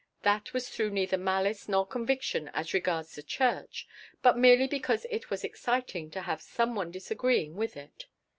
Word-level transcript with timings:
That 0.23 0.51
was 0.51 0.67
through 0.67 0.89
neither 0.89 1.15
malice 1.19 1.69
nor 1.69 1.85
conviction 1.85 2.49
as 2.55 2.73
regards 2.73 3.13
the 3.13 3.21
church, 3.21 3.87
but 4.23 4.35
merely 4.35 4.65
because 4.65 5.05
it 5.11 5.29
was 5.29 5.43
exciting 5.43 6.09
to 6.09 6.21
have 6.21 6.41
some 6.41 6.73
one 6.73 6.89
disagreeing 6.89 7.55
with 7.55 7.77
it. 7.77 8.07